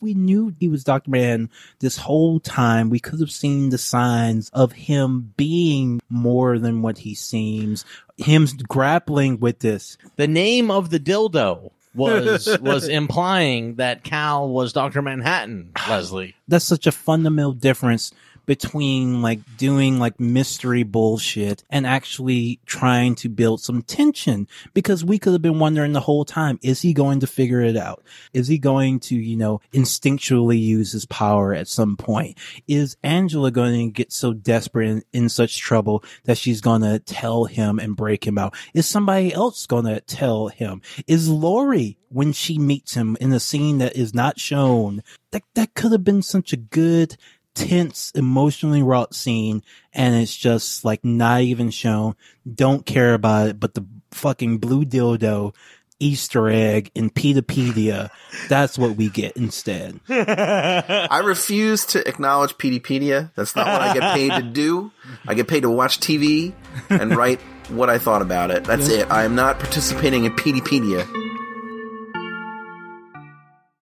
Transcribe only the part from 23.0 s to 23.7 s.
to build